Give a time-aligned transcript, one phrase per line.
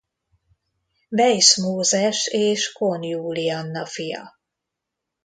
[1.09, 4.39] Weisz Mózes és Kohn Julianna fia.